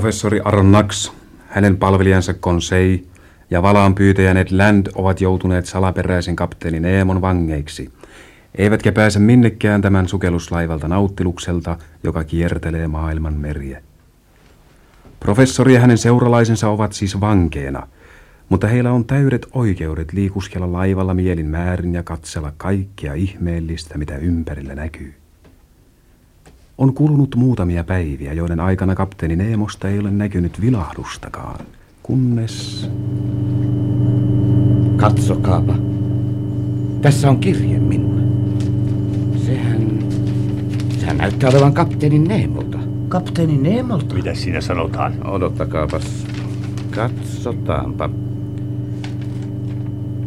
[0.00, 1.12] Professori Aron Nax,
[1.48, 3.06] hänen palvelijansa Konsei
[3.50, 7.92] ja valaanpyytäjä Ned Land ovat joutuneet salaperäisen kapteeni Neemon vangeiksi,
[8.54, 13.82] eivätkä pääse minnekään tämän sukelluslaivalta nauttilukselta, joka kiertelee maailman meriä.
[15.20, 17.86] Professori ja hänen seuralaisensa ovat siis vankeena,
[18.48, 24.74] mutta heillä on täydet oikeudet liikuskella laivalla mielin määrin ja katsella kaikkea ihmeellistä, mitä ympärillä
[24.74, 25.19] näkyy.
[26.80, 31.66] On kulunut muutamia päiviä, joiden aikana kapteeni Neemosta ei ole näkynyt vilahdustakaan,
[32.02, 32.90] kunnes...
[34.96, 35.74] Katsokaapa.
[37.02, 38.22] Tässä on kirje minulle.
[39.46, 39.98] Sehän...
[41.00, 42.78] Sehän näyttää olevan kapteeni Neemolta.
[43.08, 44.14] Kapteeni Neemolta?
[44.14, 45.26] Mitä siinä sanotaan?
[45.26, 46.26] Odottakaapas.
[46.90, 48.10] Katsotaanpa.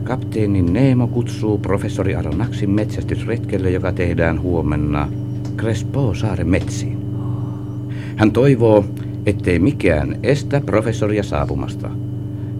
[0.04, 5.08] Kapteeni Neemo kutsuu professori Aronaksin metsästysretkelle, joka tehdään huomenna
[5.58, 6.98] Crespo-saaren metsiin.
[8.16, 8.86] Hän toivoo,
[9.26, 11.90] ettei mikään estä professoria saapumasta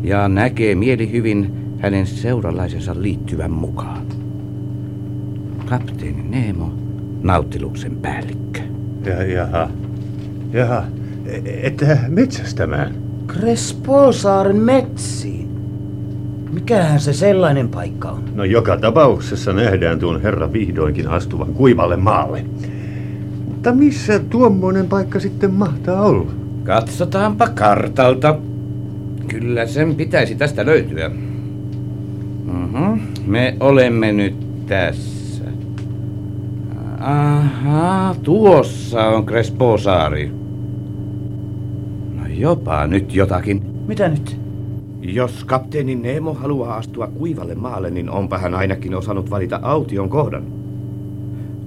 [0.04, 4.06] ja näkee mielihyvin hänen seuralaisensa liittyvän mukaan.
[5.66, 6.74] Kapteeni Neemo,
[7.24, 8.60] nauttiluksen päällikkö.
[9.06, 9.70] Ja, jaha.
[10.54, 10.84] Jaha.
[11.46, 12.96] Että metsästämään.
[13.28, 15.50] Crespo-saaren metsiin.
[16.52, 18.24] Mikähän se sellainen paikka on?
[18.34, 22.46] No joka tapauksessa nähdään tuon herran vihdoinkin astuvan kuivalle maalle.
[23.64, 26.32] Mutta missä tuommoinen paikka sitten mahtaa olla?
[26.64, 28.36] Katsotaanpa kartalta.
[29.28, 31.10] Kyllä sen pitäisi tästä löytyä.
[32.46, 33.00] Mhm.
[33.26, 35.44] Me olemme nyt tässä.
[37.00, 40.32] Aha, tuossa on Crespo-saari.
[42.14, 43.62] No jopa nyt jotakin.
[43.88, 44.40] Mitä nyt?
[45.02, 50.63] Jos kapteeni Nemo haluaa astua kuivalle maalle, niin onpa hän ainakin osannut valita aution kohdan.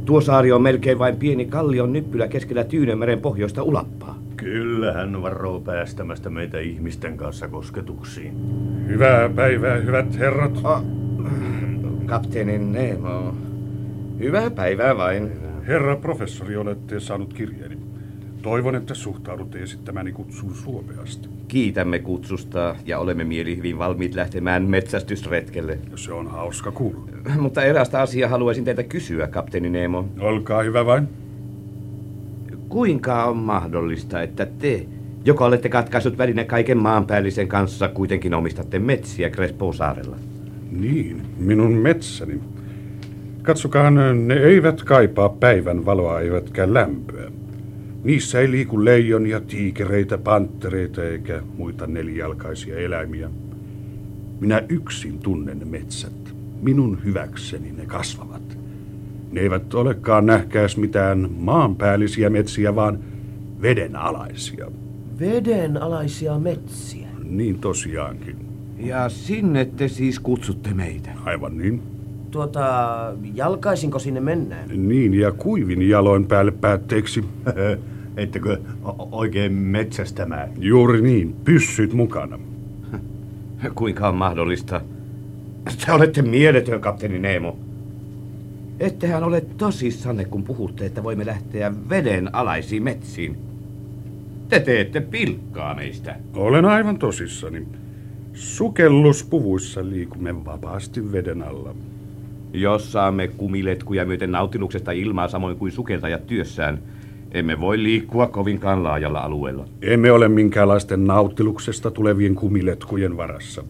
[0.07, 4.19] Tuo saari on melkein vain pieni kallion nyppylä keskellä Tyynemeren pohjoista ulappaa.
[4.37, 8.35] Kyllä hän varoo päästämästä meitä ihmisten kanssa kosketuksiin.
[8.89, 10.61] Hyvää päivää, hyvät herrat.
[10.65, 10.83] Oh,
[12.07, 13.35] kapteeni Nemo.
[14.19, 15.33] Hyvää päivää vain.
[15.67, 17.86] Herra professori, olette saanut kirjeeni.
[18.47, 21.29] Toivon, että suhtaudutte esittämäni kutsuun suopeasti.
[21.49, 25.79] Kiitämme kutsusta ja olemme mielihyvin valmiit lähtemään metsästysretkelle.
[25.95, 27.11] Se on hauska kuulla.
[27.41, 30.09] Mutta erästä asiaa haluaisin teiltä kysyä, kapteeni Nemo.
[30.21, 31.09] Olkaa hyvä vain.
[32.69, 34.87] Kuinka on mahdollista, että te,
[35.25, 40.17] joka olette katkaissut väline kaiken maanpäällisen kanssa, kuitenkin omistatte metsiä Crespo-saarella?
[40.71, 42.41] Niin, minun metsäni.
[43.43, 47.31] Katsokaa, ne eivät kaipaa päivän valoa eivätkä lämpöä.
[48.07, 53.31] Niissä ei liiku leijonia, tiikereitä, panttereita eikä muita nelijalkaisia eläimiä.
[54.41, 56.35] Minä yksin tunnen metsät.
[56.63, 58.59] Minun hyväkseni ne kasvavat.
[59.31, 62.99] Ne eivät olekaan nähkääs mitään maanpäällisiä metsiä, vaan
[63.63, 64.71] vedenalaisia.
[65.21, 67.09] Vedenalaisia metsiä.
[67.25, 68.37] Niin tosiaankin.
[68.79, 71.11] Ja sinne te siis kutsutte meitä.
[71.25, 71.83] Aivan niin.
[72.31, 72.67] Tuota,
[73.35, 74.89] jalkaisinko sinne mennään?
[74.89, 77.25] Niin, ja kuivin jaloin päälle päätteeksi.
[78.17, 78.59] Ettekö
[79.13, 80.51] oikein metsästämään?
[80.59, 82.39] Juuri niin, pyssyt mukana.
[83.75, 84.81] Kuinka on mahdollista?
[85.87, 87.59] Te olette mieletön, kapteeni Nemo.
[88.81, 93.37] Ettehän ole tosissanne, kun puhutte, että voimme lähteä veden alaisiin metsiin.
[94.49, 96.17] Te teette pilkkaa meistä.
[96.35, 97.67] Olen aivan tosissani.
[98.35, 101.75] Sukelluspuvuissa liikumme vapaasti veden alla.
[102.53, 106.79] Jos saamme kumiletkuja myöten nautiluksesta ilmaa samoin kuin sukeltajat työssään,
[107.33, 109.65] emme voi liikkua kovinkaan laajalla alueella.
[109.83, 113.65] Emme ole minkäänlaisten nauttiluksesta tulevien kumiletkujen varassa.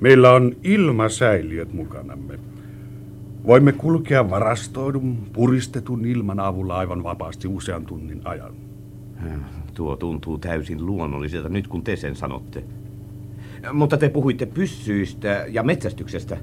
[0.00, 2.38] Meillä on ilmasäiliöt mukanamme.
[3.46, 8.54] Voimme kulkea varastoidun, puristetun ilman avulla aivan vapaasti usean tunnin ajan.
[9.74, 12.64] Tuo tuntuu täysin luonnolliselta nyt, kun te sen sanotte.
[13.72, 16.36] Mutta te puhuitte pyssyistä ja metsästyksestä.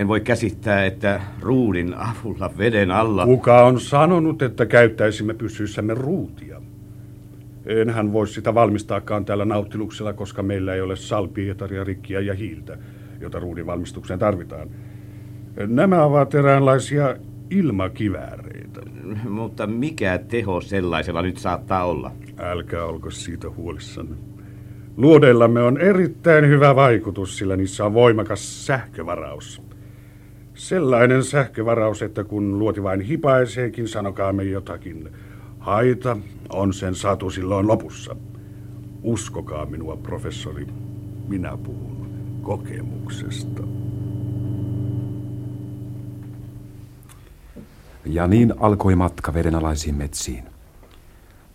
[0.00, 3.26] En voi käsittää, että ruudin avulla veden alla...
[3.26, 6.62] Kuka on sanonut, että käyttäisimme pysyissämme ruutia?
[7.66, 12.78] Enhän voi sitä valmistaakaan tällä nauttiluksella, koska meillä ei ole salpietaria, rikkiä ja hiiltä,
[13.20, 14.68] jota ruudin valmistukseen tarvitaan.
[15.66, 17.16] Nämä ovat eräänlaisia
[17.50, 18.80] ilmakivääreitä.
[19.28, 22.12] Mutta mikä teho sellaisella nyt saattaa olla?
[22.38, 24.16] Älkää olko siitä huolissanne.
[24.96, 29.69] Luodeillamme on erittäin hyvä vaikutus, sillä niissä on voimakas sähkövaraus.
[30.60, 35.08] Sellainen sähkövaraus, että kun luoti vain hipaiseekin, sanokaamme jotakin.
[35.58, 36.16] Haita
[36.52, 38.16] on sen satu silloin lopussa.
[39.02, 40.66] Uskokaa minua, professori.
[41.28, 42.10] Minä puhun
[42.42, 43.62] kokemuksesta.
[48.04, 50.44] Ja niin alkoi matka vedenalaisiin metsiin.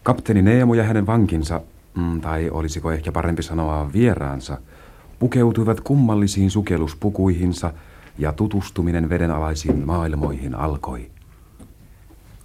[0.03, 1.61] Kapteeni Neemo ja hänen vankinsa,
[1.97, 4.57] mm, tai olisiko ehkä parempi sanoa vieraansa,
[5.19, 7.73] pukeutuivat kummallisiin sukelluspukuihinsa
[8.17, 11.11] ja tutustuminen vedenalaisiin maailmoihin alkoi.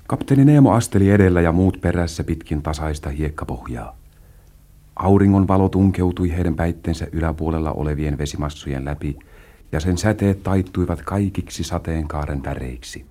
[0.07, 3.97] Kapteeni Neemo asteli edellä ja muut perässä pitkin tasaista hiekkapohjaa.
[4.97, 9.19] Auringon valo tunkeutui heidän päitteensä yläpuolella olevien vesimassujen läpi,
[9.73, 13.07] ja sen säteet taittuivat kaikiksi sateenkaaren väreiksi.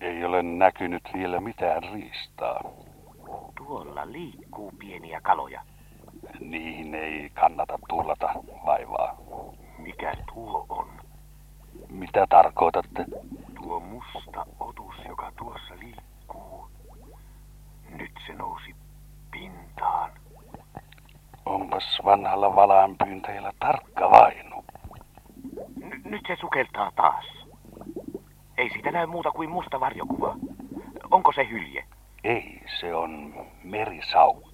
[0.00, 2.60] Ei ole näkynyt vielä mitään riistaa.
[3.56, 5.62] Tuolla liikkuu pieniä kaloja.
[6.40, 8.28] Niihin ei kannata turlata
[8.66, 9.16] vaivaa.
[9.78, 10.88] Mikä tuo on?
[11.88, 13.04] Mitä tarkoitatte?
[13.54, 16.68] Tuo musta otus, joka tuossa liikkuu.
[17.90, 18.74] Nyt se nousi
[19.30, 20.10] pintaan.
[21.46, 24.64] Onpas vanhalla valaanpyyntäjällä tarkka vainu.
[25.80, 27.24] N- nyt se sukeltaa taas.
[28.58, 30.36] Ei siitä näy muuta kuin musta varjokuva.
[31.10, 31.84] Onko se hylje?
[32.24, 34.47] Ei, se on merisaukko.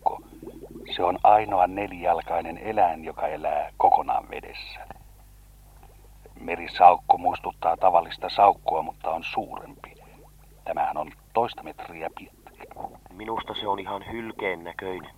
[0.91, 4.81] Se on ainoa nelijalkainen eläin, joka elää kokonaan vedessä.
[6.41, 9.95] Merisaukko muistuttaa tavallista saukkoa, mutta on suurempi.
[10.65, 12.65] Tämähän on toista metriä pitkä.
[13.13, 15.15] Minusta se on ihan hylkeen näköinen.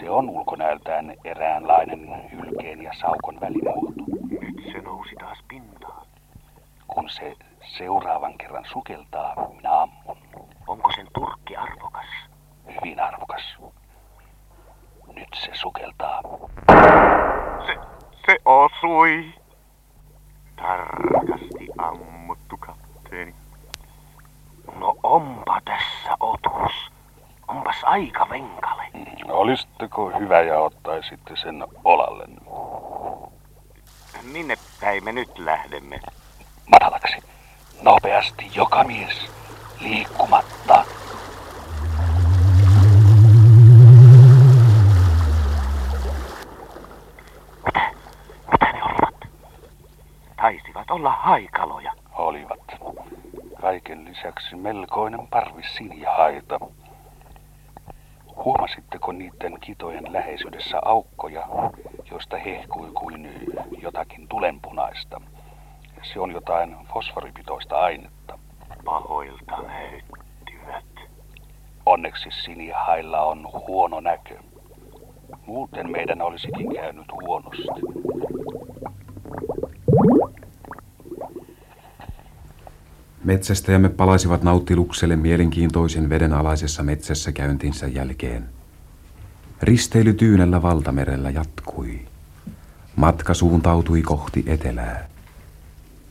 [0.00, 3.92] Se on ulkonäöltään eräänlainen hylkeen ja saukon välimuoto.
[4.40, 6.06] Nyt se nousi taas pintaan.
[6.86, 7.34] Kun se
[7.78, 10.16] seuraavan kerran sukeltaa, minä ammun.
[10.68, 12.06] Onko sen turkki arvokas?
[12.66, 13.56] Hyvin arvokas.
[15.14, 16.22] Nyt se sukeltaa.
[17.66, 17.74] Se,
[18.26, 18.36] se
[19.10, 19.34] osui.
[20.56, 23.34] Tarkasti ammuttu kapteeni.
[24.74, 26.92] No onpa tässä otus.
[27.48, 28.82] Onpas aika venkale.
[29.28, 32.24] Olisitteko hyvä ja ottaisitte sen olalle?
[34.22, 36.00] Minne päin me nyt lähdemme?
[36.72, 37.16] Matalaksi.
[37.82, 39.30] Nopeasti joka mies.
[39.80, 40.84] Liikkumatta.
[47.66, 47.90] Mitä?
[48.52, 49.14] Mitä ne olivat?
[50.90, 51.92] Olla haikaloja.
[52.12, 52.60] Olivat.
[53.60, 56.60] Kaiken lisäksi melkoinen parvi sinihaita.
[58.44, 61.48] Huomasitteko niiden kitojen läheisyydessä aukkoja,
[62.10, 63.30] joista hehkui kuin
[63.82, 65.20] jotakin tulenpunaista?
[66.02, 68.38] Se on jotain fosforipitoista ainetta.
[68.84, 71.10] Pahoilta näyttivät.
[71.86, 74.38] Onneksi sinihailla on huono näkö.
[75.46, 77.68] Muuten meidän olisikin käynyt huonosti.
[83.30, 88.44] Metsästäjämme palasivat nauttilukselle mielenkiintoisen vedenalaisessa metsässä käyntinsä jälkeen.
[89.62, 92.00] Risteily Tyynellä valtamerellä jatkui.
[92.96, 95.08] Matka suuntautui kohti etelää.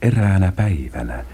[0.02, 1.26] Eräänä päivänä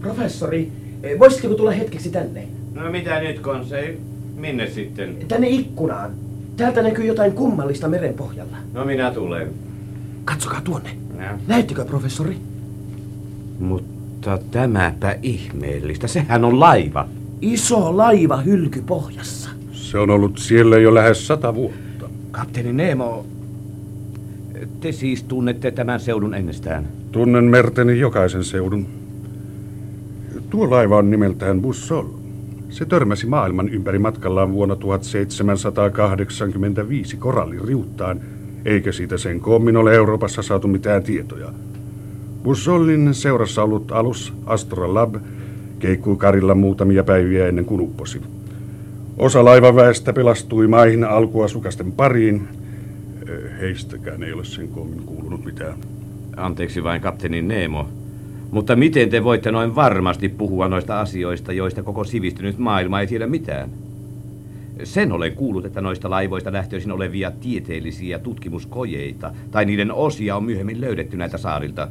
[0.00, 0.72] Professori,
[1.02, 2.48] eh, voisitteko tulla hetkeksi tänne?
[2.74, 4.00] No mitä nyt, Konsei?
[4.36, 5.16] Minne sitten?
[5.28, 6.10] Tänne ikkunaan.
[6.56, 8.56] Täältä näkyy jotain kummallista meren pohjalla.
[8.72, 9.69] No minä tulen.
[10.24, 10.90] Katsokaa tuonne.
[11.18, 11.38] Ja.
[11.46, 12.36] Näettekö, professori?
[13.58, 16.06] Mutta tämäpä ihmeellistä.
[16.06, 17.08] Sehän on laiva.
[17.40, 19.50] Iso laiva hylky pohjassa.
[19.72, 22.08] Se on ollut siellä jo lähes sata vuotta.
[22.30, 23.26] Kapteeni Nemo,
[24.80, 26.86] te siis tunnette tämän seudun ennestään.
[27.12, 28.86] Tunnen merteni jokaisen seudun.
[30.50, 32.06] Tuo laiva on nimeltään Bussol.
[32.70, 38.20] Se törmäsi maailman ympäri matkallaan vuonna 1785 koralliriuttaan,
[38.64, 41.52] eikä siitä sen koommin ole Euroopassa saatu mitään tietoja.
[42.42, 45.14] Bussollin seurassa ollut alus Astrolab
[45.78, 48.20] keikkui karilla muutamia päiviä ennen kuin upposi.
[49.18, 52.48] Osa laivaväestä pelastui maihin alkuasukasten pariin.
[53.60, 55.74] Heistäkään ei ole sen koommin kuulunut mitään.
[56.36, 57.88] Anteeksi vain, kapteeni Nemo.
[58.50, 63.26] Mutta miten te voitte noin varmasti puhua noista asioista, joista koko sivistynyt maailma ei tiedä
[63.26, 63.70] mitään?
[64.84, 70.80] Sen olen kuullut, että noista laivoista lähtöisin olevia tieteellisiä tutkimuskojeita tai niiden osia on myöhemmin
[70.80, 71.88] löydetty näiltä saarilta.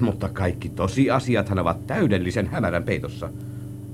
[0.00, 3.30] Mutta kaikki tosiasiathan ovat täydellisen hämärän peitossa.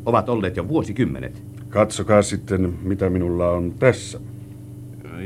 [0.07, 1.43] Ovat olleet jo vuosikymmenet.
[1.69, 4.21] Katsokaa sitten, mitä minulla on tässä.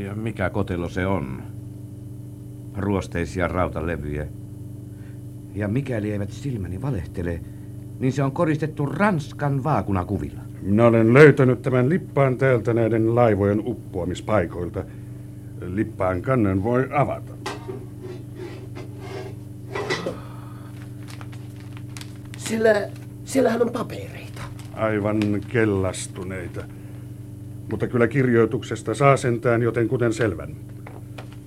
[0.04, 1.42] Ja mikä kotelo se on?
[2.76, 4.26] Ruosteisia rautalevyjä.
[5.54, 7.40] Ja mikäli eivät silmäni valehtele,
[8.00, 10.40] niin se on koristettu Ranskan vaakunakuvilla.
[10.62, 14.84] Minä olen löytänyt tämän lippaan täältä näiden laivojen uppoamispaikoilta.
[15.66, 17.32] Lippaan kannen voi avata.
[22.36, 22.88] Siellä,
[23.24, 24.42] siellähän on papereita.
[24.74, 26.64] Aivan kellastuneita.
[27.70, 30.56] Mutta kyllä kirjoituksesta saa sentään joten kuten selvän.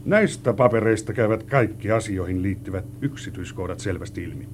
[0.06, 4.48] Näistä papereista käyvät kaikki asioihin liittyvät yksityiskohdat selvästi ilmi.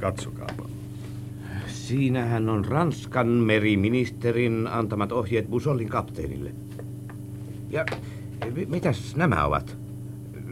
[0.00, 0.77] Katsokaapa.
[1.88, 6.52] Siinähän on Ranskan meriministerin antamat ohjeet Busollin kapteenille.
[7.70, 7.84] Ja
[8.54, 9.76] mi- mitäs nämä ovat?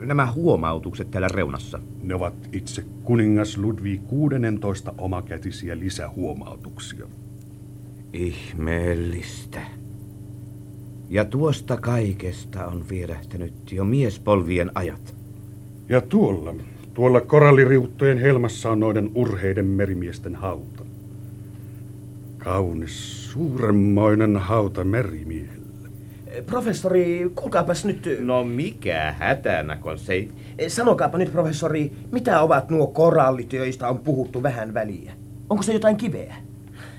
[0.01, 1.81] Nämä huomautukset täällä reunassa.
[2.03, 7.07] Ne ovat itse kuningas Ludwig 16 omakätisiä lisähuomautuksia.
[8.13, 9.61] Ihmeellistä.
[11.09, 15.17] Ja tuosta kaikesta on vierähtänyt jo miespolvien ajat.
[15.89, 16.55] Ja tuolla,
[16.95, 20.86] tuolla koralliriuttojen helmassa on noiden urheiden merimiesten hauta.
[22.47, 25.89] Kaunis, suuremmoinen hauta merimiehelle.
[26.47, 28.09] Professori, kuulkaapas nyt...
[28.21, 30.31] No mikä hätänä, kun se ei...
[30.69, 35.13] Sanokaapa nyt, professori, mitä ovat nuo korallit, joista on puhuttu vähän väliä?
[35.51, 36.37] Onko se jotain kiveä?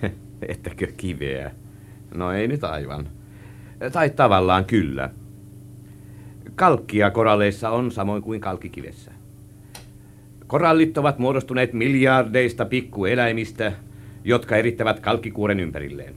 [0.48, 1.52] Ettäkö kiveä?
[2.16, 3.08] No ei nyt aivan.
[3.92, 5.10] Tai tavallaan kyllä.
[6.56, 9.12] Kalkkia koralleissa on samoin kuin kalkkikivessä.
[10.48, 13.72] Korallit ovat muodostuneet miljardeista pikkueläimistä,
[14.24, 16.16] jotka erittävät kalkkikuoren ympärilleen.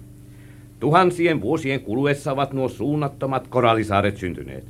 [0.80, 4.64] Tuhansien vuosien kuluessa ovat nuo suunnattomat korallisaaret syntyneet.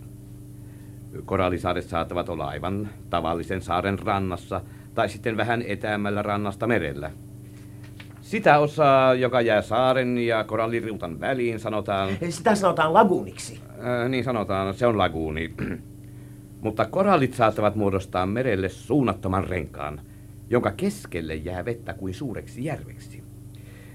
[1.25, 4.61] Korallisaaret saattavat olla aivan tavallisen saaren rannassa
[4.95, 7.11] tai sitten vähän etäämällä rannasta merellä.
[8.21, 12.11] Sitä osaa, joka jää saaren ja koralliriutan väliin, sanotaan...
[12.29, 13.61] Sitä sanotaan laguniksi.
[13.69, 15.55] Äh, niin sanotaan, se on laguuni.
[16.65, 20.01] Mutta korallit saattavat muodostaa merelle suunnattoman renkaan,
[20.51, 23.23] jonka keskelle jää vettä kuin suureksi järveksi.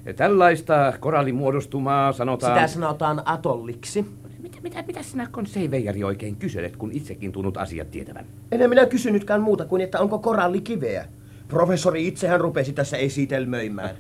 [0.06, 2.54] Ja tällaista korallimuodostumaa sanotaan...
[2.54, 4.06] Sitä sanotaan atolliksi.
[4.40, 8.26] Mitä, mitä, mitä sinä konseivejari oikein kyselet, kun itsekin tunnut asiat tietävän?
[8.52, 11.06] En minä kysynytkään muuta kuin, että onko koralli kiveä.
[11.48, 13.96] Professori itsehän rupesi tässä esitelmöimään.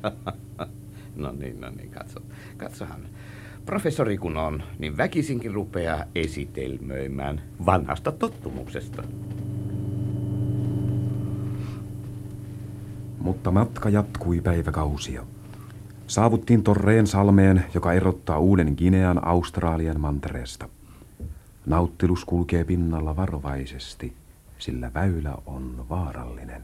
[1.16, 2.20] no niin, no niin, katso.
[2.58, 3.02] Katsohan.
[3.66, 9.04] Professori kun on, niin väkisinkin rupeaa esitelmöimään vanhasta tottumuksesta.
[13.26, 15.24] Mutta matka jatkui päiväkausia.
[16.08, 20.70] Saavuttiin Torreen salmeen, joka erottaa Uuden Ginean Australian mantereesta.
[21.66, 24.14] Nauttilus kulkee pinnalla varovaisesti,
[24.58, 26.64] sillä väylä on vaarallinen.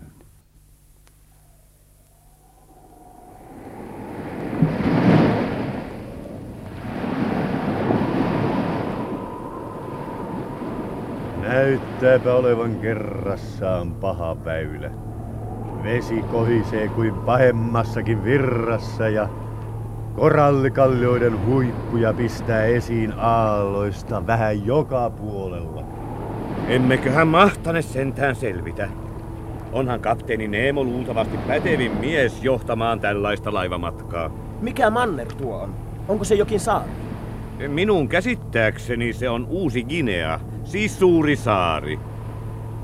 [11.41, 15.11] Näyttääpä olevan kerrassaan paha väylä.
[15.84, 19.30] Vesi kohisee kuin pahemmassakin virrassa ja
[20.16, 25.84] korallikallioiden huippuja pistää esiin aalloista vähän joka puolella.
[26.68, 28.90] Emmeköhän mahtane sentään selvitä.
[29.72, 34.30] Onhan kapteeni Neemo luultavasti pätevin mies johtamaan tällaista laivamatkaa.
[34.62, 35.76] Mikä manner tuo on?
[36.08, 36.90] Onko se jokin saari?
[37.68, 42.00] Minun käsittääkseni se on Uusi Guinea, siis suuri saari.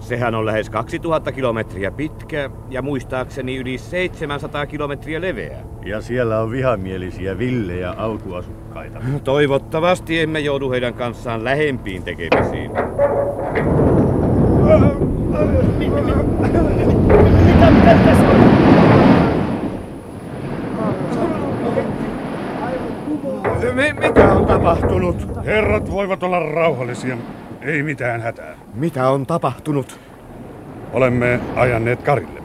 [0.08, 5.58] Sehän on lähes 2000 kilometriä pitkä ja muistaakseni yli 700 kilometriä leveä.
[5.86, 9.00] Ja siellä on vihamielisiä villejä alkuasukkaita.
[9.24, 12.72] Toivottavasti emme joudu heidän kanssaan lähempiin tekemisiin.
[23.74, 25.46] Me, mitä on tapahtunut?
[25.46, 27.18] Herrat voivat olla rauhallisia.
[27.62, 28.56] Ei mitään hätää.
[28.74, 30.00] Mitä on tapahtunut?
[30.94, 32.42] Olemme ajanneet karille.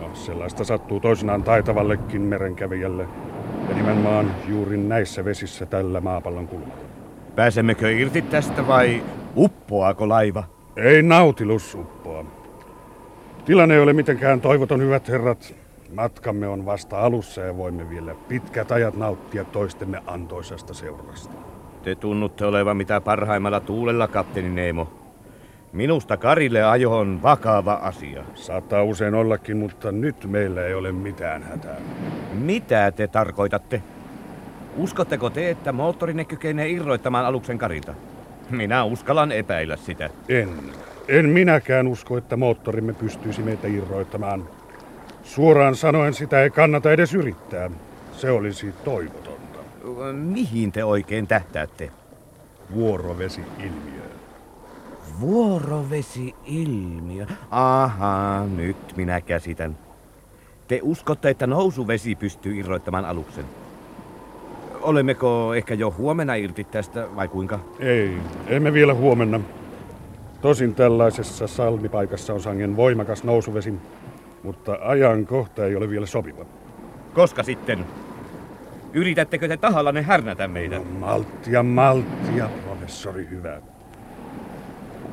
[0.00, 3.08] No, sellaista sattuu toisinaan taitavallekin merenkävijälle.
[3.68, 6.84] Ja nimenomaan juuri näissä vesissä tällä maapallon kulmalla.
[7.36, 9.02] Pääsemmekö irti tästä vai
[9.36, 10.44] uppoaako laiva?
[10.76, 12.24] Ei nautilus uppoa.
[13.44, 15.54] Tilanne ei ole mitenkään toivoton, hyvät herrat.
[15.94, 21.34] Matkamme on vasta alussa ja voimme vielä pitkät ajat nauttia toistemme antoisasta seurasta.
[21.82, 24.92] Te tunnutte olevan mitä parhaimmalla tuulella, kapteeni Neemo.
[25.72, 28.22] Minusta Karille ajo on vakava asia.
[28.34, 31.76] Saattaa usein ollakin, mutta nyt meillä ei ole mitään hätää.
[32.32, 33.82] Mitä te tarkoitatte?
[34.76, 37.94] Uskotteko te, että moottorinne kykenee irroittamaan aluksen karilta?
[38.50, 40.10] Minä uskallan epäillä sitä.
[40.28, 40.48] En.
[41.08, 44.48] En minäkään usko, että moottorimme pystyisi meitä irroittamaan.
[45.22, 47.70] Suoraan sanoen sitä ei kannata edes yrittää.
[48.12, 49.29] Se olisi toivotonta.
[50.12, 51.90] Mihin te oikein tähtäätte?
[52.74, 54.02] Vuorovesi-ilmiö.
[55.20, 57.26] Vuorovesi-ilmiö.
[57.50, 59.78] Aha, nyt minä käsitän.
[60.68, 63.44] Te uskotte, että nousuvesi pystyy irroittamaan aluksen?
[64.80, 67.60] Olemmeko ehkä jo huomenna irti tästä, vai kuinka?
[67.78, 69.40] Ei, emme vielä huomenna.
[70.40, 73.74] Tosin tällaisessa salmipaikassa on sangen voimakas nousuvesi,
[74.42, 76.44] mutta ajankohta ei ole vielä sopiva.
[77.14, 77.84] Koska sitten?
[78.92, 80.78] Yritättekö te tahallanne härnätä meitä?
[80.78, 83.60] No, malttia, malttia, professori hyvä.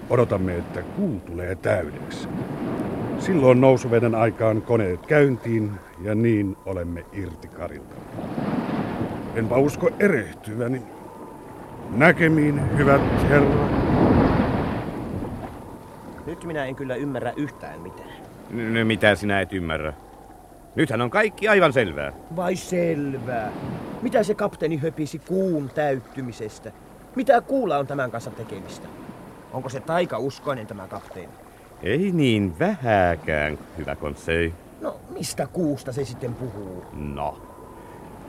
[0.10, 2.28] Odotamme, että kuu tulee täydeksi.
[3.20, 7.96] Silloin nousuveden aikaan koneet käyntiin ja niin olemme irti karilta.
[9.36, 10.82] Enpä usko erehtyväni.
[11.90, 13.72] Näkemiin, hyvät herrat.
[16.26, 18.10] Nyt minä en kyllä ymmärrä yhtään mitään.
[18.50, 19.94] No mitä sinä et ymmärrä?
[20.78, 22.14] Nythän on kaikki aivan selvää.
[22.36, 23.52] Vai selvää.
[24.02, 26.72] Mitä se kapteeni höpisi kuun täyttymisestä?
[27.16, 28.88] Mitä kuulla on tämän kanssa tekemistä?
[29.54, 31.34] Onko se taikauskoinen tämä kapteeni?
[31.84, 34.54] Ei niin vähäkään, hyvä konsei.
[34.82, 36.86] No, mistä kuusta se sitten puhuu?
[36.94, 37.42] No,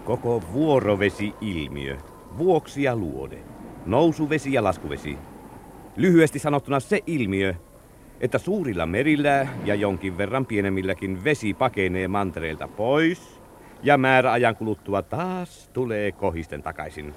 [0.05, 1.97] koko vuorovesi-ilmiö,
[2.39, 3.39] vuoksi ja luode,
[3.87, 5.19] nousuvesi ja laskuvesi.
[5.97, 7.55] Lyhyesti sanottuna se ilmiö,
[8.21, 13.41] että suurilla merillä ja jonkin verran pienemmilläkin vesi pakenee mantereilta pois
[13.83, 17.15] ja määräajan kuluttua taas tulee kohisten takaisin.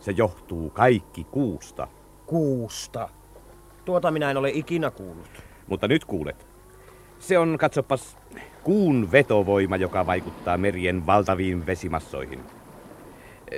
[0.00, 1.88] Se johtuu kaikki kuusta.
[2.26, 3.08] Kuusta.
[3.84, 5.42] Tuota minä en ole ikinä kuullut.
[5.66, 6.46] Mutta nyt kuulet.
[7.18, 8.18] Se on, katsopas,
[8.62, 12.40] kuun vetovoima, joka vaikuttaa merien valtaviin vesimassoihin.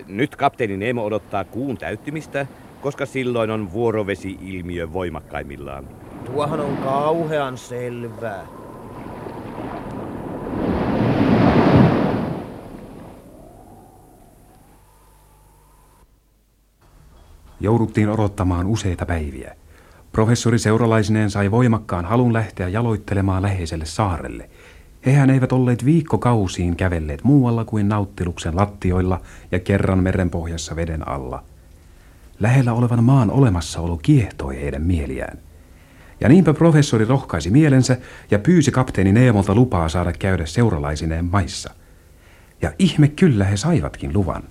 [0.06, 2.46] Nyt kapteeni Nemo odottaa kuun täyttymistä,
[2.80, 5.88] koska silloin on vuorovesi-ilmiö voimakkaimmillaan.
[6.26, 8.46] Tuohan on kauhean selvää.
[17.60, 19.56] Jouduttiin odottamaan useita päiviä.
[20.12, 24.50] Professori seuralaisineen sai voimakkaan halun lähteä jaloittelemaan läheiselle saarelle.
[25.06, 29.20] Hehän eivät olleet viikkokausiin kävelleet muualla kuin nauttiluksen lattioilla
[29.52, 31.44] ja kerran merenpohjassa veden alla.
[32.40, 35.38] Lähellä olevan maan olemassaolo kiehtoi heidän mieliään.
[36.20, 37.96] Ja niinpä professori rohkaisi mielensä
[38.30, 41.70] ja pyysi kapteeni Neemolta lupaa saada käydä seuralaisineen maissa.
[42.62, 44.42] Ja ihme kyllä he saivatkin luvan.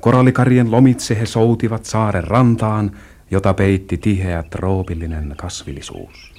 [0.00, 2.96] Korallikarien lomitse he soutivat saaren rantaan,
[3.30, 6.32] jota peitti tiheä troopillinen kasvillisuus.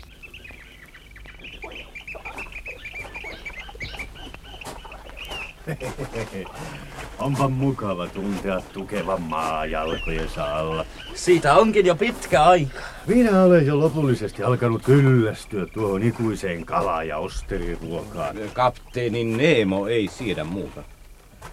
[7.20, 10.86] Onpa mukava tuntea tukeva maa jalkojensa alla.
[11.16, 12.80] Siitä onkin jo pitkä aika.
[13.08, 18.36] Minä olen jo lopullisesti alkanut kyllästyä tuohon ikuiseen kala- ja osteriruokaan.
[18.54, 20.84] Kapteeni Nemo ei siedä muuta.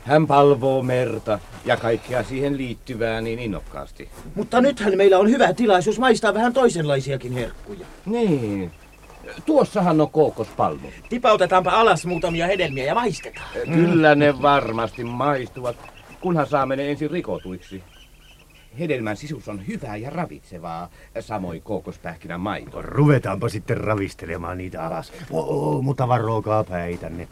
[0.05, 4.09] Hän palvoo merta ja kaikkea siihen liittyvää niin innokkaasti.
[4.35, 7.87] Mutta nythän meillä on hyvä tilaisuus maistaa vähän toisenlaisiakin herkkuja.
[8.07, 8.71] Niin.
[9.47, 10.89] Tuossahan on kookospalmu.
[11.09, 13.49] Tipautetaanpa alas muutamia hedelmiä ja maistetaan.
[13.75, 15.77] Kyllä ne varmasti maistuvat,
[16.21, 17.83] kunhan saamme ne ensin rikotuiksi.
[18.79, 20.89] Hedelmän sisus on hyvää ja ravitsevaa,
[21.21, 22.83] samoin kookospähkinän maito.
[22.83, 25.12] Ruvetaanpa sitten ravistelemaan niitä alas.
[25.31, 27.29] Oo, mutta varokaa päitänne.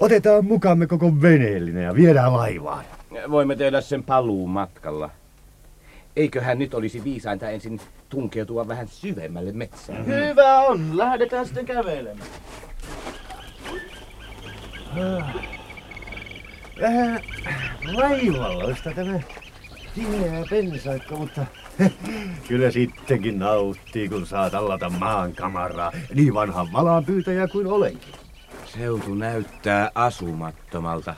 [0.00, 2.84] Otetaan mukamme koko veneellinen ja viedään laivaan.
[3.30, 5.10] Voimme tehdä sen paluun matkalla.
[6.16, 10.06] Eiköhän nyt olisi viisainta ensin tunkeutua vähän syvemmälle metsään.
[10.06, 12.28] Hyvä on, lähdetään sitten kävelemään.
[16.80, 17.20] Vähän
[17.96, 19.20] vaivalloista tämä
[19.94, 21.46] tiheä pensaikko, mutta
[22.48, 25.92] kyllä sittenkin nauttii, kun saa tallata maan kamaraa.
[26.14, 28.14] Niin vanhan valaan pyytäjä kuin olenkin.
[28.64, 31.14] Seutu näyttää asumattomalta.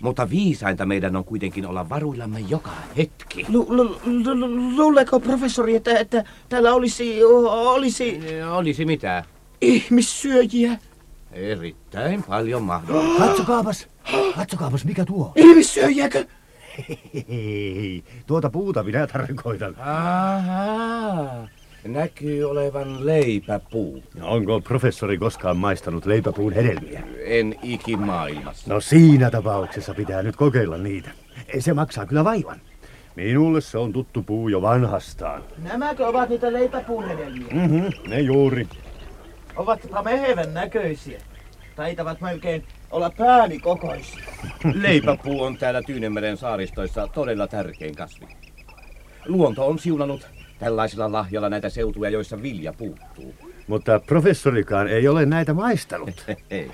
[0.00, 3.46] Mutta viisainta meidän on kuitenkin olla varuillamme joka hetki.
[3.48, 9.24] Lu, lu, lu, lu, luuleeko professori, että, että täällä olisi, olisi Olisi mitä?
[9.60, 10.78] ihmissyöjiä?
[11.32, 13.26] Erittäin paljon mahdollista.
[13.26, 13.88] Katsokaapas,
[14.36, 15.32] katsokaapas mikä tuo.
[15.36, 16.26] Ihmissyöjiäkö?
[17.28, 19.74] Hei, tuota puuta minä tarkoitan.
[19.80, 21.48] Ahaa,
[21.86, 24.02] näkyy olevan leipäpuu.
[24.22, 27.02] Onko professori koskaan maistanut leipäpuun hedelmiä?
[27.24, 28.74] En ikimaailmassa.
[28.74, 31.10] No siinä tapauksessa pitää nyt kokeilla niitä.
[31.58, 32.60] Se maksaa kyllä vaivan.
[33.16, 35.42] Minulle se on tuttu puu jo vanhastaan.
[35.62, 37.46] Nämäkö ovat niitä leipäpuuhedelmiä?
[37.52, 38.68] Mhm, ne juuri.
[39.56, 41.20] Ovatpa mehevän näköisiä.
[41.76, 44.24] Taitavat melkein olla pääni kokoisia.
[44.74, 48.26] Leipäpuu on täällä Tyynemeren saaristoissa todella tärkein kasvi.
[49.26, 50.26] Luonto on siunannut
[50.58, 53.34] tällaisella lahjalla näitä seutuja, joissa vilja puuttuu.
[53.66, 56.26] Mutta professorikaan ei ole näitä maistanut.
[56.50, 56.70] Ei.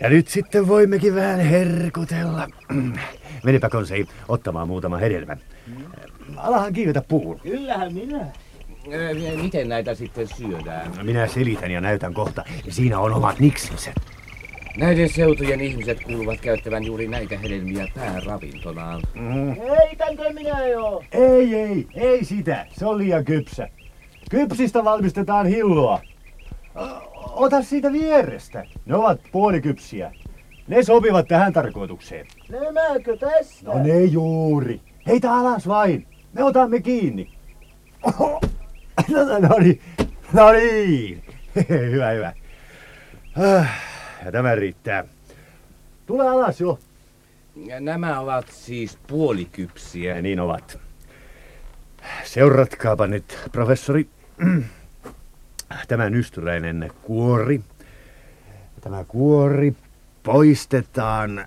[0.00, 2.48] Ja nyt sitten voimmekin vähän herkutella.
[3.44, 5.40] Menipä konsei ottamaan muutama hedelmän.
[6.36, 7.40] Alahan kiivetä puun.
[7.40, 8.26] Kyllähän minä.
[9.42, 10.92] Miten näitä sitten syödään?
[11.02, 12.44] Minä selitän ja näytän kohta.
[12.68, 13.92] Siinä on omat niksinsä.
[14.76, 19.02] Näiden seutujen ihmiset kuuluvat käyttävän juuri näitä hedelmiä pääravintonaan.
[19.78, 21.02] Heitänkö minä jo?
[21.12, 22.66] Ei, ei, ei sitä.
[22.70, 23.68] Se on liian kypsä.
[24.30, 26.00] Kypsistä valmistetaan hilloa.
[26.76, 27.12] O-
[27.44, 28.64] Ota siitä vierestä.
[28.86, 30.12] Ne ovat puolikypsiä.
[30.68, 32.26] Ne sopivat tähän tarkoitukseen.
[32.48, 33.66] Nämäkö tästä?
[33.74, 34.80] No ne juuri.
[35.06, 36.06] Heitä alas vain.
[36.32, 37.30] Me otamme kiinni.
[38.02, 38.40] Oho.
[39.10, 39.80] No, no, no niin.
[40.32, 41.22] No niin.
[41.68, 42.32] hyvä, hyvä.
[43.58, 43.66] Ah,
[44.24, 45.04] Ja tämä riittää.
[46.06, 46.78] Tule alas jo.
[47.80, 50.16] Nämä ovat siis puolikypsiä.
[50.16, 50.78] Ja niin ovat.
[52.24, 54.08] Seuratkaapa nyt, professori.
[55.88, 57.60] Tämä nystyräinen kuori.
[58.80, 59.74] Tämä kuori
[60.22, 61.46] poistetaan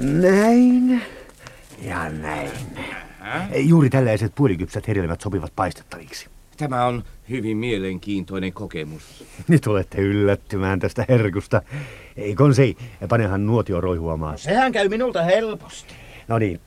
[0.00, 1.02] näin
[1.82, 2.50] ja näin.
[3.56, 6.28] Juuri tällaiset puolikypsät hedelmät sopivat paistettaviksi.
[6.56, 9.24] Tämä on hyvin mielenkiintoinen kokemus.
[9.48, 11.62] Nyt olette yllättymään tästä herkusta.
[12.16, 12.76] Ei konsei,
[13.08, 14.38] panehan nuotio roihuamaan.
[14.38, 15.94] Sehän käy minulta helposti.
[16.28, 16.60] No niin,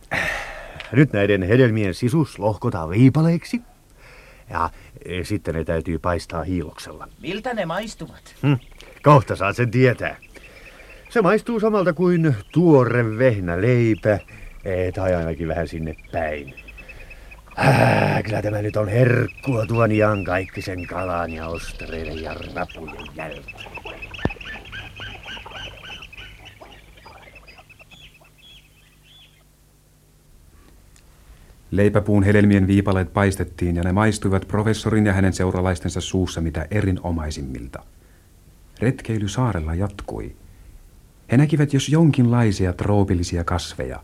[0.92, 3.62] nyt näiden hedelmien sisus lohkotaan viipaleiksi.
[4.50, 4.70] Ja
[5.06, 7.08] e, sitten ne täytyy paistaa hiiloksella.
[7.22, 8.36] Miltä ne maistuvat?
[8.42, 8.54] Hm,
[9.04, 10.18] kohta saat sen tietää.
[11.10, 14.20] Se maistuu samalta kuin tuore vehnä leipä,
[14.66, 16.54] e, tai ainakin vähän sinne päin.
[17.56, 23.72] Ah, kyllä tämä nyt on herkkua tuon iankaikkisen kalan ja ostereiden ja rapujen jälkeen.
[31.72, 37.84] Leipäpuun hedelmien viipaleet paistettiin ja ne maistuivat professorin ja hänen seuralaistensa suussa mitä erinomaisimmilta.
[38.80, 40.36] Retkeily saarella jatkui.
[41.32, 44.04] He näkivät jos jonkinlaisia troopillisia kasveja,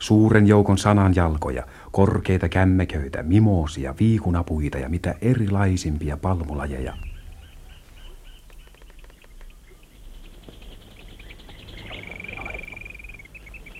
[0.00, 6.96] suuren joukon sananjalkoja, korkeita kämmeköitä, mimoosia, viikunapuita ja mitä erilaisimpia palmulajeja.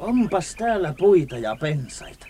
[0.01, 2.27] Onpas täällä puita ja pensaita.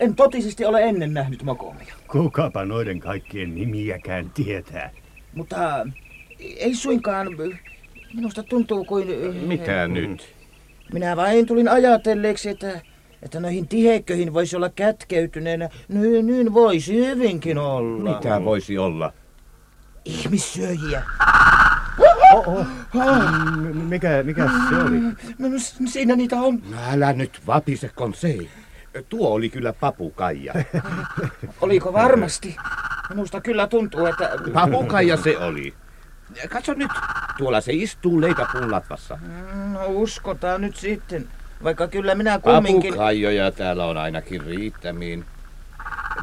[0.00, 1.94] En totisesti ole ennen nähnyt mokomia.
[2.12, 4.90] Kukapa noiden kaikkien nimiäkään tietää.
[5.34, 5.86] Mutta
[6.38, 7.28] ei suinkaan...
[8.14, 9.08] Minusta tuntuu kuin...
[9.46, 10.34] Mitä nyt?
[10.92, 12.80] Minä vain tulin ajatelleeksi, että,
[13.22, 15.68] että noihin tihekköihin voisi olla kätkeytyneenä.
[15.88, 18.16] Niin, niin voisi hyvinkin olla.
[18.16, 19.12] Mitä voisi olla?
[20.04, 21.02] Ihmissyöjiä.
[22.34, 22.64] Oho.
[23.56, 24.96] M- Mikä, mikä se oli?
[25.38, 26.62] No, s- siinä niitä on.
[26.70, 28.50] No älä nyt vapise, konsei.
[29.08, 30.54] Tuo oli kyllä papukaija.
[31.60, 32.56] Oliko varmasti?
[33.10, 34.30] Minusta kyllä tuntuu, että...
[34.52, 35.74] Papukaija se oli.
[36.48, 36.90] Katso nyt,
[37.38, 39.18] tuolla se istuu leipäpuun latvassa.
[39.72, 41.28] No uskotaan nyt sitten.
[41.64, 42.90] Vaikka kyllä minä kumminkin...
[42.90, 45.24] Papukaijoja täällä on ainakin riittämiin.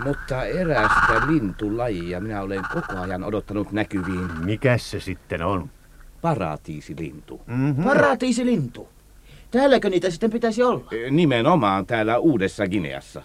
[0.03, 4.29] Mutta erästä lintulajia minä olen koko ajan odottanut näkyviin.
[4.45, 5.69] Mikäs se sitten on?
[6.21, 7.41] Paratiisilintu.
[7.47, 7.83] Mm-hmm.
[7.83, 8.89] Paratiisilintu.
[9.51, 10.85] Täälläkö niitä sitten pitäisi olla?
[11.11, 13.21] Nimenomaan täällä Uudessa Gineassa.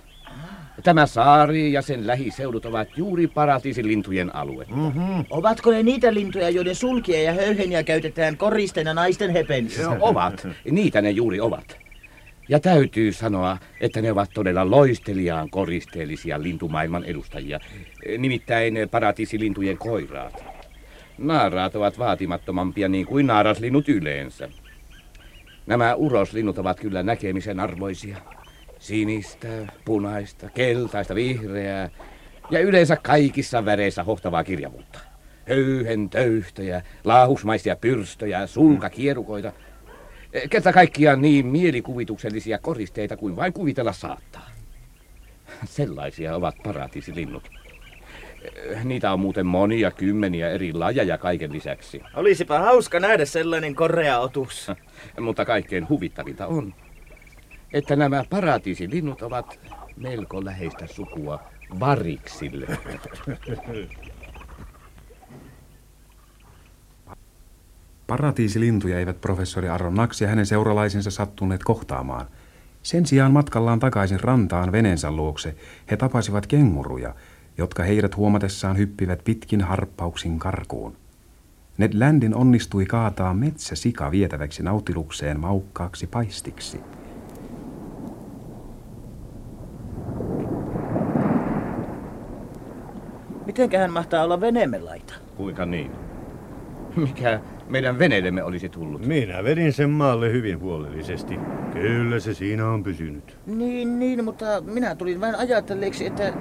[0.85, 4.66] Tämä saari ja sen lähiseudut ovat juuri paratiisilintujen alue.
[4.75, 5.25] Mm-hmm.
[5.31, 9.83] Ovatko ne niitä lintuja, joiden sulkia ja höyheniä käytetään koristeena naisten hepenissä?
[9.83, 10.49] No, ovat.
[10.70, 11.80] Niitä ne juuri ovat.
[12.51, 17.61] Ja täytyy sanoa, että ne ovat todella loisteliaan koristeellisia lintumaailman edustajia.
[18.19, 20.45] Nimittäin paratiisilintujen koiraat.
[21.19, 24.49] Naaraat ovat vaatimattomampia niin kuin naaraslinnut yleensä.
[25.67, 28.17] Nämä uroslinnut ovat kyllä näkemisen arvoisia.
[28.79, 29.49] Sinistä,
[29.85, 31.91] punaista, keltaista, vihreää
[32.51, 34.99] ja yleensä kaikissa väreissä hohtavaa kirjavuutta.
[35.49, 39.53] Höyhen töyhtöjä, laahusmaisia pyrstöjä, sulkakierukoita.
[40.51, 44.51] Kerta kaikkiaan niin mielikuvituksellisia koristeita kuin vain kuvitella saattaa.
[45.64, 47.51] Sellaisia ovat paratiisilinnut.
[48.85, 52.03] Niitä on muuten monia kymmeniä eri lajeja kaiken lisäksi.
[52.14, 54.71] Olisipa hauska nähdä sellainen korea otus.
[55.21, 56.75] Mutta kaikkein huvittavinta on,
[57.73, 59.61] että nämä paratiisilinnut ovat
[59.97, 61.43] melko läheistä sukua
[61.81, 62.66] variksille.
[68.11, 72.27] Paratiisilintuja eivät professori Aronnax ja hänen seuralaisensa sattuneet kohtaamaan.
[72.83, 75.55] Sen sijaan matkallaan takaisin rantaan veneensä luokse
[75.90, 77.14] he tapasivat kenguruja,
[77.59, 80.96] jotka heidät huomatessaan hyppivät pitkin harppauksin karkuun.
[81.79, 86.81] Ned Landin onnistui kaataa metsäsika vietäväksi nautilukseen maukkaaksi paistiksi.
[93.46, 95.14] Mitenköhän mahtaa olla veneemme laita?
[95.37, 95.90] Kuinka niin?
[96.96, 99.06] Mikä meidän veneidemme olisi tullut?
[99.06, 101.38] Minä vedin sen maalle hyvin huolellisesti.
[101.72, 103.37] Kyllä se siinä on pysynyt.
[103.46, 106.33] Niin, niin, mutta minä tulin vain ajatelleeksi, että...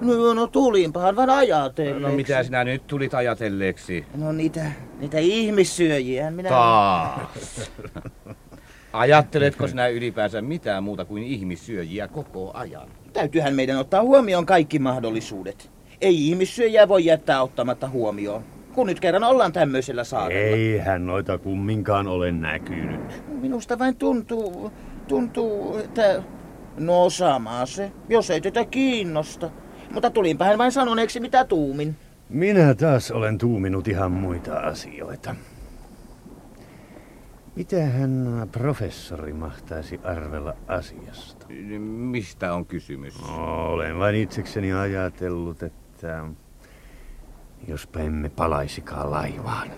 [0.00, 2.02] No, no tulinpahan vain ajatelleeksi.
[2.02, 4.04] No mitä sinä nyt tulit ajatelleeksi?
[4.16, 4.64] No niitä,
[4.98, 6.48] niitä ihmissyöjiä minä...
[6.48, 7.70] Taas.
[8.92, 12.88] Ajatteletko sinä ylipäänsä mitään muuta kuin ihmissyöjiä koko ajan?
[13.12, 15.70] Täytyyhän meidän ottaa huomioon kaikki mahdollisuudet.
[16.00, 18.44] Ei ihmissyöjiä voi jättää ottamatta huomioon.
[18.74, 20.56] Kun nyt kerran ollaan tämmöisellä saarella.
[20.56, 23.24] Eihän noita kumminkaan ole näkynyt.
[23.28, 24.72] Minusta vain tuntuu,
[25.08, 26.22] tuntuu, että...
[26.78, 29.50] No sama se, jos ei tätä kiinnosta.
[29.92, 31.96] Mutta tulinpä hän vain sanoneeksi mitä tuumin.
[32.28, 35.34] Minä taas olen tuuminut ihan muita asioita.
[37.56, 41.46] Mitähän professori mahtaisi arvella asiasta?
[41.78, 43.14] Mistä on kysymys?
[43.38, 46.24] Olen vain itsekseni ajatellut, että
[47.68, 49.70] jospa emme palaisikaan laivaan.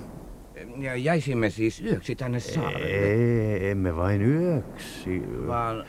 [0.77, 2.87] Ja jäisimme siis yöksi tänne saarelle.
[2.87, 5.22] Ei, emme vain yöksi.
[5.46, 5.85] Vaan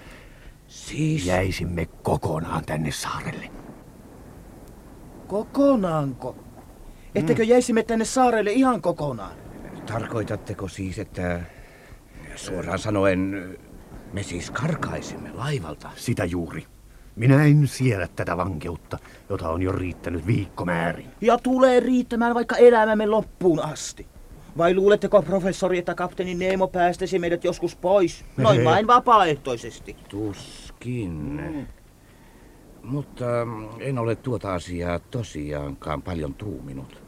[0.68, 1.26] siis...
[1.26, 3.50] Jäisimme kokonaan tänne saarelle.
[5.28, 6.36] Kokonaanko?
[7.16, 9.38] Ettekö jäisimme tänne saarelle ihan kokonaan?
[9.86, 11.42] Tarkoitatteko siis, että
[12.36, 13.58] suoraan sanoen
[14.14, 15.90] me siis karkaisimme laivalta?
[15.96, 16.66] Sitä juuri.
[17.18, 18.98] Minä en siedä tätä vankeutta,
[19.30, 21.08] jota on jo riittänyt viikkomäärin.
[21.22, 24.08] Ja tulee riittämään vaikka elämämme loppuun asti.
[24.58, 28.26] Vai luuletteko, professori, että kapteeni Neemo päästäisi meidät joskus pois?
[28.38, 29.96] Noin vain vapaaehtoisesti.
[30.10, 31.42] Tuskin.
[32.84, 33.26] Mutta
[33.80, 37.02] en ole tuota asiaa tosiaankaan paljon tuuminut.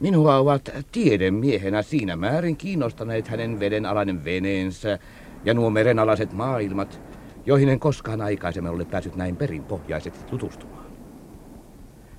[0.00, 4.98] Minua ovat tiedemiehenä siinä määrin kiinnostaneet hänen vedenalainen veneensä
[5.44, 7.00] ja nuo merenalaiset maailmat,
[7.46, 10.86] joihin en koskaan aikaisemmin ole päässyt näin perinpohjaisesti tutustumaan.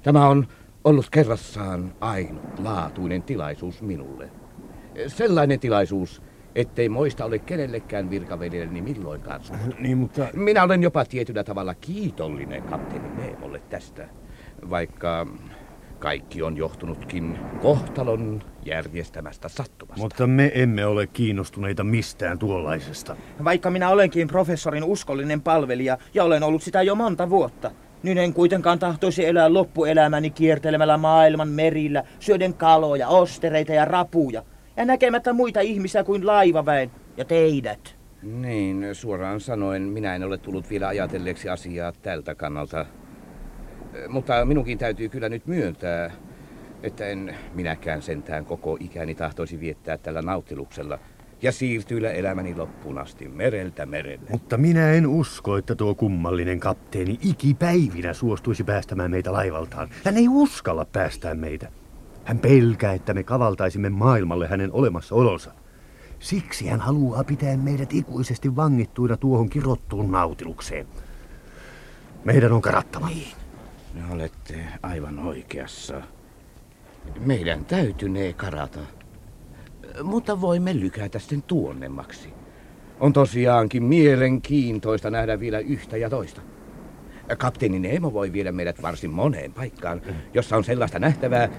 [0.04, 0.48] Tämä on
[0.84, 4.30] ollut kerrassaan ainutlaatuinen tilaisuus minulle.
[5.08, 6.22] Sellainen tilaisuus,
[6.56, 9.80] ettei moista ole kenellekään virkaveljelleni milloinkaan suhtunut.
[9.86, 10.28] Niin, mutta...
[10.34, 14.10] Minä olen jopa tietyllä tavalla kiitollinen kapteeni Neemolle tästä,
[14.70, 15.28] vaikka
[16.00, 20.02] kaikki on johtunutkin kohtalon järjestämästä sattumasta.
[20.02, 23.16] Mutta me emme ole kiinnostuneita mistään tuollaisesta.
[23.44, 27.72] Vaikka minä olenkin professorin uskollinen palvelija ja olen ollut sitä jo monta vuotta,
[28.04, 34.44] niin en kuitenkaan tahtoisi elää loppuelämäni kiertelemällä maailman merillä, syöden kaloja, ostereita ja rapuja,
[34.78, 37.96] ja näkemättä muita ihmisiä kuin laivaväen ja teidät.
[38.22, 42.86] Niin, suoraan sanoen minä en ole tullut vielä ajatelleeksi asiaa tältä kannalta.
[44.10, 46.12] Mutta minunkin täytyy kyllä nyt myöntää,
[46.84, 51.00] että en minäkään sentään koko ikäni tahtoisi viettää tällä nauttiluksella
[51.42, 54.30] ja siirtyillä elämäni loppuun asti mereltä merelle.
[54.30, 59.90] Mutta minä en usko, että tuo kummallinen kapteeni ikipäivinä suostuisi päästämään meitä laivaltaan.
[60.06, 61.72] Hän ei uskalla päästää meitä.
[62.24, 65.52] Hän pelkää, että me kavaltaisimme maailmalle hänen olemassaolonsa.
[66.20, 70.88] Siksi hän haluaa pitää meidät ikuisesti vangittuina tuohon kirottuun nautilukseen.
[72.24, 73.08] Meidän on karattava.
[73.08, 73.34] Niin.
[74.12, 76.02] Olette aivan oikeassa.
[77.20, 78.80] Meidän täytynee karata.
[80.04, 82.34] Mutta voimme lykätä sen tuonnemmaksi.
[83.00, 86.42] On tosiaankin mielenkiintoista nähdä vielä yhtä ja toista.
[87.38, 90.02] Kapteeni Neemo voi viedä meidät varsin moneen paikkaan,
[90.34, 91.50] jossa on sellaista nähtävää,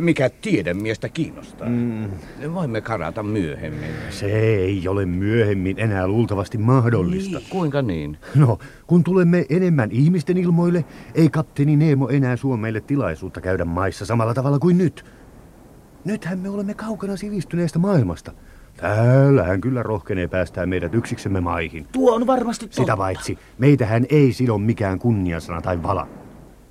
[0.00, 1.68] mikä tiedemiestä kiinnostaa.
[1.68, 2.10] Mm.
[2.54, 3.90] Voimme karata myöhemmin.
[4.10, 7.38] Se ei ole myöhemmin enää luultavasti mahdollista.
[7.38, 8.18] Niin, kuinka niin?
[8.34, 14.06] No, kun tulemme enemmän ihmisten ilmoille, ei kapteeni Neemo enää suo meille tilaisuutta käydä maissa
[14.06, 15.04] samalla tavalla kuin nyt.
[16.04, 18.32] Nythän me olemme kaukana sivistyneestä maailmasta.
[18.76, 21.86] Täällä hän kyllä rohkenee päästää meidät yksiksemme maihin.
[21.92, 22.82] Tuo on varmasti totta.
[22.82, 26.08] Sitä paitsi, meitähän ei sido mikään kunniasana tai vala.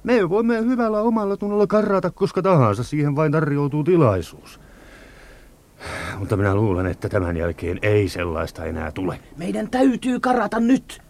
[0.03, 4.59] Me voimme hyvällä omalla tunnolla karrata koska tahansa, siihen vain tarjoutuu tilaisuus.
[6.19, 9.19] Mutta minä luulen, että tämän jälkeen ei sellaista enää tule.
[9.37, 11.01] Meidän täytyy karata nyt.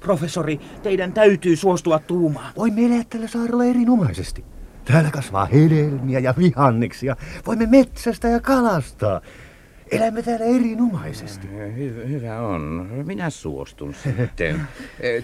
[0.00, 2.52] Professori, teidän täytyy suostua tuumaan.
[2.56, 4.44] Voimme elää tällä saarella erinomaisesti.
[4.84, 7.16] Täällä kasvaa hedelmiä ja vihanneksia.
[7.46, 9.20] Voimme metsästä ja kalastaa.
[9.96, 11.46] Elämme täällä erinomaisesti.
[11.46, 12.88] Hy- hyvä on.
[13.06, 14.60] Minä suostun sitten.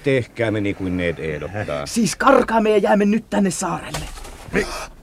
[0.03, 1.87] Tehkäämme niin kuin Ned ehdottaa.
[1.87, 4.05] Siis karkaamme ja jäämme nyt tänne saarelle.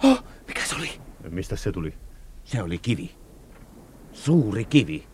[0.04, 0.90] Oh, mikä se oli?
[1.30, 1.94] Mistä se tuli?
[2.44, 3.16] Se oli kivi.
[4.14, 5.08] Suuri kivi.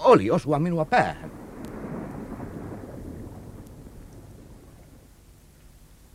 [0.00, 1.30] Oli osua minua päähän.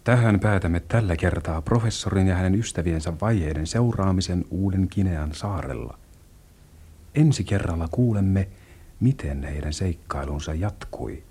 [0.04, 5.98] Tähän päätämme tällä kertaa professorin ja hänen ystäviensä vaiheiden seuraamisen Uuden Kinean saarella.
[7.16, 8.48] Ensi kerralla kuulemme,
[9.00, 11.24] miten heidän seikkailunsa jatkui.